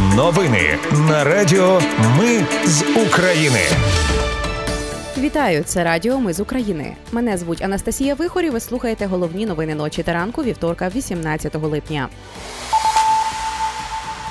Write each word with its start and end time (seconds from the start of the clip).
Новини 0.00 0.78
на 1.08 1.24
Радіо 1.24 1.80
Ми 2.18 2.46
з 2.66 2.82
України. 3.06 3.60
Вітаю, 5.18 5.62
це 5.64 5.84
Радіо 5.84 6.18
Ми 6.20 6.32
з 6.32 6.40
України. 6.40 6.96
Мене 7.12 7.38
звуть 7.38 7.62
Анастасія 7.62 8.14
Вихорі. 8.14 8.50
Ви 8.50 8.60
слухаєте 8.60 9.06
головні 9.06 9.46
новини 9.46 9.74
ночі 9.74 10.02
та 10.02 10.12
ранку 10.12 10.42
вівторка, 10.42 10.90
18 10.96 11.54
липня. 11.54 12.08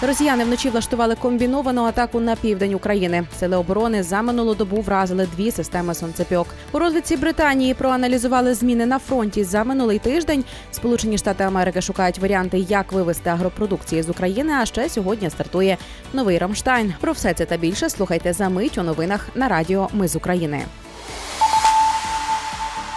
Росіяни 0.04 0.44
вночі 0.44 0.70
влаштували 0.70 1.16
комбіновану 1.16 1.84
атаку 1.84 2.20
на 2.20 2.36
південь 2.36 2.74
України. 2.74 3.24
Сили 3.40 3.58
оборони 3.58 4.04
за 4.04 4.22
минулу 4.22 4.56
добу 4.56 4.82
вразили 4.82 5.28
дві 5.36 5.52
системи 5.52 5.94
сонцепьок. 5.94 6.48
У 6.72 6.80
розвідці 6.80 7.18
Британії 7.18 7.74
проаналізували 7.74 8.54
зміни 8.54 8.86
на 8.86 9.00
фронті 9.00 9.44
за 9.44 9.64
минулий 9.64 10.00
тиждень. 10.00 10.44
Сполучені 10.72 11.18
Штати 11.18 11.44
Америки 11.44 11.82
шукають 11.82 12.20
варіанти, 12.20 12.60
як 12.60 12.92
вивести 12.92 13.30
агропродукції 13.30 14.02
з 14.02 14.10
України. 14.10 14.54
А 14.54 14.66
ще 14.66 14.90
сьогодні 14.90 15.30
стартує 15.30 15.78
новий 16.14 16.38
Рамштайн. 16.38 16.94
Про 17.02 17.12
все 17.12 17.34
це 17.34 17.46
та 17.46 17.58
більше 17.58 17.90
слухайте 17.90 18.34
за 18.34 18.50
мить 18.50 18.78
у 18.78 18.84
новинах 18.84 19.30
на 19.36 19.48
Радіо 19.48 19.90
Ми 19.94 20.08
з 20.08 20.16
України. 20.16 20.62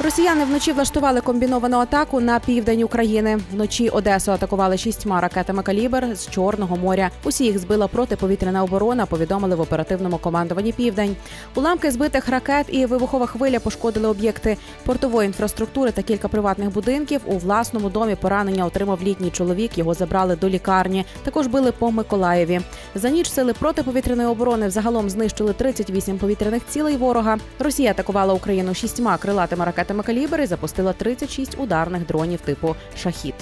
Росіяни 0.04 0.44
вночі 0.44 0.72
влаштували 0.72 1.20
комбіновану 1.20 1.78
атаку 1.78 2.20
на 2.20 2.40
південь 2.40 2.82
України. 2.82 3.38
Вночі 3.52 3.88
Одесу 3.88 4.32
атакували 4.32 4.78
шістьма 4.78 5.20
ракетами 5.20 5.62
калібр 5.62 6.06
з 6.14 6.28
Чорного 6.30 6.76
моря. 6.76 7.10
Усі 7.22 7.44
їх 7.44 7.58
збила 7.58 7.88
протиповітряна 7.88 8.62
оборона. 8.62 9.06
Повідомили 9.06 9.54
в 9.54 9.60
оперативному 9.60 10.18
командуванні 10.18 10.72
Південь. 10.72 11.16
Уламки 11.54 11.90
збитих 11.90 12.28
ракет 12.28 12.66
і 12.68 12.86
вибухова 12.86 13.26
хвиля 13.26 13.60
пошкодили 13.60 14.08
об'єкти 14.08 14.56
портової 14.86 15.26
інфраструктури 15.26 15.90
та 15.92 16.02
кілька 16.02 16.28
приватних 16.28 16.72
будинків. 16.72 17.20
У 17.24 17.38
власному 17.38 17.90
домі 17.90 18.14
поранення 18.14 18.66
отримав 18.66 19.02
літній 19.02 19.30
чоловік. 19.30 19.78
Його 19.78 19.94
забрали 19.94 20.36
до 20.36 20.48
лікарні. 20.48 21.04
Також 21.22 21.46
били 21.46 21.72
по 21.72 21.90
Миколаєві. 21.90 22.60
За 22.94 23.10
ніч 23.10 23.30
сили 23.30 23.52
протиповітряної 23.52 24.28
оборони 24.28 24.68
взагалом 24.68 25.10
знищили 25.10 25.52
38 25.52 26.18
повітряних 26.18 26.62
цілей 26.68 26.96
ворога. 26.96 27.38
Росія 27.58 27.90
атакувала 27.90 28.34
Україну 28.34 28.74
шістьма 28.74 29.16
крилатими 29.16 29.64
ракетами 29.64 29.93
ракетами 29.94 30.02
калібр 30.02 30.40
і 30.40 30.46
запустила 30.46 30.92
36 30.92 31.58
ударних 31.58 32.06
дронів 32.06 32.40
типу 32.40 32.76
шахід. 32.96 33.34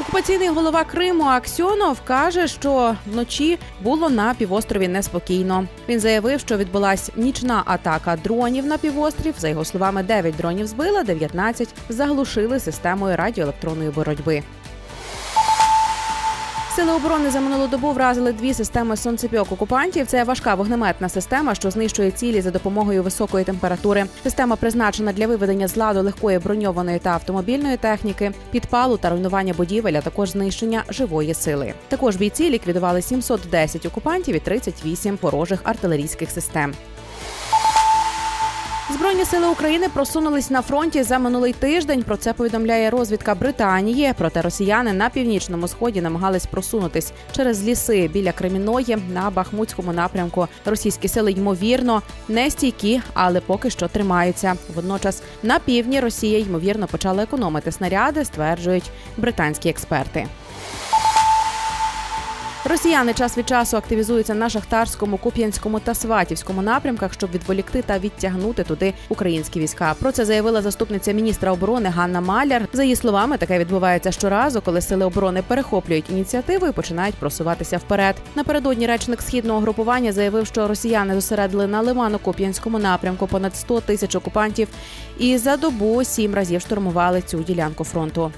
Окупаційний 0.00 0.48
голова 0.48 0.84
Криму 0.84 1.24
Аксьонов 1.24 2.00
каже, 2.04 2.48
що 2.48 2.96
вночі 3.06 3.58
було 3.82 4.10
на 4.10 4.34
півострові 4.34 4.88
неспокійно. 4.88 5.66
Він 5.88 6.00
заявив, 6.00 6.40
що 6.40 6.56
відбулася 6.56 7.12
нічна 7.16 7.62
атака 7.66 8.16
дронів 8.16 8.66
на 8.66 8.78
півострів. 8.78 9.34
За 9.38 9.48
його 9.48 9.64
словами, 9.64 10.02
9 10.02 10.36
дронів 10.36 10.66
збила, 10.66 11.02
19 11.02 11.68
заглушили 11.88 12.60
системою 12.60 13.16
радіоелектронної 13.16 13.90
боротьби. 13.90 14.42
Сили 16.76 16.92
оборони 16.92 17.30
за 17.30 17.40
минулу 17.40 17.66
добу 17.66 17.92
вразили 17.92 18.32
дві 18.32 18.54
системи 18.54 18.96
сонцепьок 18.96 19.52
окупантів. 19.52 20.06
Це 20.06 20.24
важка 20.24 20.54
вогнеметна 20.54 21.08
система, 21.08 21.54
що 21.54 21.70
знищує 21.70 22.10
цілі 22.10 22.40
за 22.40 22.50
допомогою 22.50 23.02
високої 23.02 23.44
температури. 23.44 24.06
Система 24.22 24.56
призначена 24.56 25.12
для 25.12 25.26
виведення 25.26 25.68
з 25.68 25.76
ладу 25.76 26.02
легкої 26.02 26.38
броньованої 26.38 26.98
та 26.98 27.10
автомобільної 27.10 27.76
техніки, 27.76 28.32
підпалу 28.50 28.96
та 28.96 29.10
руйнування 29.10 29.54
будівель, 29.56 29.92
а 29.92 30.00
також 30.00 30.30
знищення 30.30 30.84
живої 30.88 31.34
сили. 31.34 31.74
Також 31.88 32.16
бійці 32.16 32.50
ліквідували 32.50 33.02
710 33.02 33.86
окупантів 33.86 34.34
і 34.36 34.40
38 34.40 35.18
ворожих 35.22 35.60
артилерійських 35.64 36.30
систем. 36.30 36.74
Збройні 38.90 39.24
сили 39.24 39.48
України 39.48 39.88
просунулись 39.88 40.50
на 40.50 40.62
фронті 40.62 41.02
за 41.02 41.18
минулий 41.18 41.52
тиждень. 41.52 42.02
Про 42.02 42.16
це 42.16 42.32
повідомляє 42.32 42.90
розвідка 42.90 43.34
Британії. 43.34 44.12
Проте 44.18 44.42
росіяни 44.42 44.92
на 44.92 45.10
північному 45.10 45.68
сході 45.68 46.00
намагались 46.00 46.46
просунутись 46.46 47.12
через 47.36 47.64
ліси 47.64 48.10
біля 48.12 48.32
Креміної 48.32 48.98
на 49.12 49.30
Бахмутському 49.30 49.92
напрямку. 49.92 50.48
Російські 50.64 51.08
сили 51.08 51.32
ймовірно 51.32 52.02
не 52.28 52.50
стійкі, 52.50 53.00
але 53.14 53.40
поки 53.40 53.70
що 53.70 53.88
тримаються. 53.88 54.54
Водночас 54.74 55.22
на 55.42 55.58
півдні 55.58 56.00
Росія 56.00 56.38
ймовірно 56.38 56.86
почала 56.86 57.22
економити 57.22 57.72
снаряди, 57.72 58.24
стверджують 58.24 58.90
британські 59.16 59.68
експерти. 59.68 60.26
Росіяни 62.68 63.14
час 63.14 63.38
від 63.38 63.48
часу 63.48 63.76
активізуються 63.76 64.34
на 64.34 64.48
шахтарському, 64.48 65.18
куп'янському 65.18 65.80
та 65.80 65.94
сватівському 65.94 66.62
напрямках, 66.62 67.12
щоб 67.12 67.30
відволікти 67.30 67.82
та 67.82 67.98
відтягнути 67.98 68.64
туди 68.64 68.94
українські 69.08 69.60
війська. 69.60 69.94
Про 70.00 70.12
це 70.12 70.24
заявила 70.24 70.62
заступниця 70.62 71.12
міністра 71.12 71.52
оборони 71.52 71.88
Ганна 71.88 72.20
Маляр. 72.20 72.68
За 72.72 72.82
її 72.82 72.96
словами, 72.96 73.38
таке 73.38 73.58
відбувається 73.58 74.12
щоразу, 74.12 74.60
коли 74.60 74.80
сили 74.80 75.04
оборони 75.04 75.42
перехоплюють 75.46 76.10
ініціативу 76.10 76.66
і 76.66 76.72
починають 76.72 77.14
просуватися 77.14 77.76
вперед. 77.76 78.16
Напередодні 78.34 78.86
речник 78.86 79.22
східного 79.22 79.60
групування 79.60 80.12
заявив, 80.12 80.46
що 80.46 80.68
росіяни 80.68 81.14
зосередили 81.14 81.66
на 81.66 81.82
Лимано-Куп'янському 81.82 82.78
напрямку 82.78 83.26
понад 83.26 83.56
100 83.56 83.80
тисяч 83.80 84.14
окупантів, 84.14 84.68
і 85.18 85.38
за 85.38 85.56
добу 85.56 86.04
сім 86.04 86.34
разів 86.34 86.60
штурмували 86.60 87.22
цю 87.22 87.38
ділянку 87.38 87.84
фронту. 87.84 88.32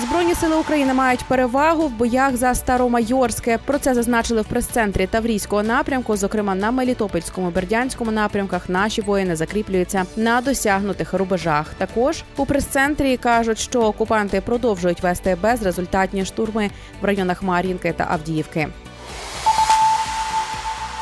Збройні 0.00 0.34
сили 0.34 0.56
України 0.56 0.94
мають 0.94 1.24
перевагу 1.24 1.86
в 1.86 1.90
боях 1.90 2.36
за 2.36 2.54
Старомайорське. 2.54 3.58
Про 3.58 3.78
це 3.78 3.94
зазначили 3.94 4.40
в 4.40 4.44
прес-центрі 4.44 5.06
Таврійського 5.06 5.62
напрямку. 5.62 6.16
Зокрема, 6.16 6.54
на 6.54 6.70
Мелітопольському 6.70 7.50
бердянському 7.50 8.10
напрямках 8.10 8.68
наші 8.68 9.00
воїни 9.00 9.36
закріплюються 9.36 10.04
на 10.16 10.40
досягнутих 10.40 11.14
рубежах. 11.14 11.74
Також 11.78 12.24
у 12.36 12.46
прес-центрі 12.46 13.16
кажуть, 13.16 13.58
що 13.58 13.82
окупанти 13.82 14.40
продовжують 14.40 15.02
вести 15.02 15.36
безрезультатні 15.42 16.24
штурми 16.24 16.70
в 17.00 17.04
районах 17.04 17.42
Мар'їнки 17.42 17.92
та 17.92 18.06
Авдіївки. 18.10 18.68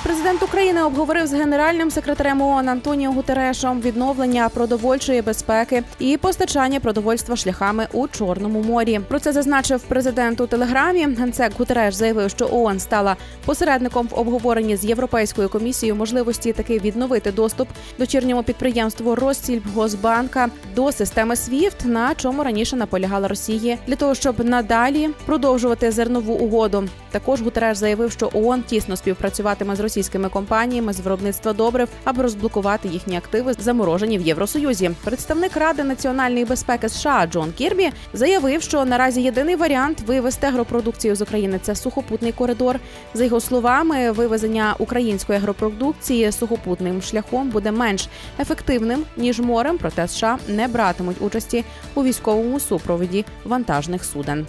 Президент 0.04 0.42
України 0.42 0.82
обговорив 0.82 1.26
з 1.26 1.32
генеральним 1.32 1.90
секретарем 1.90 2.42
ООН 2.42 2.68
Антоніо 2.68 3.12
Гутерешом 3.12 3.80
відновлення 3.80 4.48
продовольчої 4.48 5.22
безпеки 5.22 5.82
і 5.98 6.16
постачання 6.16 6.80
продовольства 6.80 7.36
шляхами 7.36 7.86
у 7.92 8.08
Чорному 8.08 8.62
морі. 8.62 9.00
Про 9.08 9.18
це 9.18 9.32
зазначив 9.32 9.82
президент 9.82 10.40
у 10.40 10.46
телеграмі. 10.46 11.00
Генсек 11.00 11.52
Гутереш 11.58 11.94
заявив, 11.94 12.30
що 12.30 12.48
ООН 12.52 12.80
стала 12.80 13.16
посередником 13.44 14.08
в 14.08 14.18
обговоренні 14.18 14.76
з 14.76 14.84
європейською 14.84 15.48
комісією 15.48 15.96
можливості 15.96 16.52
таки 16.52 16.78
відновити 16.78 17.32
доступ 17.32 17.68
дочірньому 17.98 18.42
підприємству 18.42 19.14
Россільбгосбанка 19.14 20.48
до 20.76 20.92
системи 20.92 21.34
SWIFT, 21.34 21.86
на 21.86 22.14
чому 22.14 22.44
раніше 22.44 22.76
наполягала 22.76 23.28
Росія, 23.28 23.78
для 23.86 23.96
того, 23.96 24.14
щоб 24.14 24.44
надалі 24.44 25.10
продовжувати 25.26 25.90
зернову 25.90 26.34
угоду. 26.34 26.88
Також 27.10 27.42
Гутереш 27.42 27.76
заявив, 27.76 28.12
що 28.12 28.30
ООН 28.34 28.62
тісно 28.62 28.96
співпрацюватиме 28.96 29.76
з 29.76 29.80
Росією 29.80 29.93
російськими 29.94 30.28
компаніями 30.28 30.92
з 30.92 31.00
виробництва 31.00 31.52
добрив, 31.52 31.88
аби 32.04 32.22
розблокувати 32.22 32.88
їхні 32.88 33.16
активи, 33.16 33.54
заморожені 33.58 34.18
в 34.18 34.20
Євросоюзі. 34.20 34.90
Представник 35.04 35.56
Ради 35.56 35.84
національної 35.84 36.44
безпеки 36.44 36.88
США 36.88 37.26
Джон 37.26 37.52
Кірбі 37.52 37.90
заявив, 38.12 38.62
що 38.62 38.84
наразі 38.84 39.22
єдиний 39.22 39.56
варіант 39.56 40.00
вивести 40.06 40.46
агропродукцію 40.46 41.16
з 41.16 41.22
України 41.22 41.58
це 41.62 41.74
сухопутний 41.74 42.32
коридор. 42.32 42.80
За 43.14 43.24
його 43.24 43.40
словами, 43.40 44.10
вивезення 44.10 44.74
української 44.78 45.38
агропродукції 45.38 46.32
сухопутним 46.32 47.02
шляхом 47.02 47.50
буде 47.50 47.72
менш 47.72 48.08
ефективним 48.40 49.04
ніж 49.16 49.40
морем. 49.40 49.78
Проте 49.78 50.08
США 50.08 50.38
не 50.48 50.68
братимуть 50.68 51.22
участі 51.22 51.64
у 51.94 52.04
військовому 52.04 52.60
супроводі 52.60 53.24
вантажних 53.44 54.04
суден. 54.04 54.46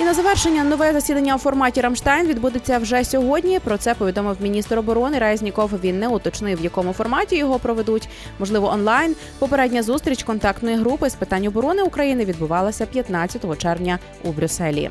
І 0.00 0.04
на 0.04 0.14
завершення 0.14 0.64
нове 0.64 0.92
засідання 0.92 1.34
у 1.34 1.38
форматі 1.38 1.80
Рамштайн 1.80 2.26
відбудеться 2.26 2.78
вже 2.78 3.04
сьогодні. 3.04 3.58
Про 3.58 3.78
це 3.78 3.94
повідомив 3.94 4.36
міністр 4.40 4.78
оборони 4.78 5.18
Резніков. 5.18 5.70
Він 5.84 5.98
не 5.98 6.08
уточнив, 6.08 6.60
в 6.60 6.64
якому 6.64 6.92
форматі 6.92 7.36
його 7.36 7.58
проведуть. 7.58 8.08
Можливо, 8.38 8.68
онлайн. 8.68 9.16
Попередня 9.38 9.82
зустріч 9.82 10.22
контактної 10.22 10.76
групи 10.76 11.10
з 11.10 11.14
питань 11.14 11.46
оборони 11.46 11.82
України 11.82 12.24
відбувалася 12.24 12.86
15 12.86 13.58
червня 13.58 13.98
у 14.24 14.32
Брюсселі. 14.32 14.90